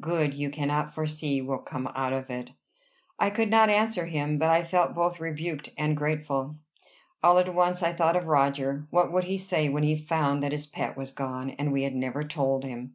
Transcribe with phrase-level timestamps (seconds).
[0.00, 2.52] Good you cannot foresee will come out of it."
[3.18, 6.56] I could not answer him, but I felt both rebuked and grateful.
[7.22, 8.86] All at once I thought of Roger.
[8.88, 11.94] What would he say when he found that his pet was gone, and we had
[11.94, 12.94] never told him?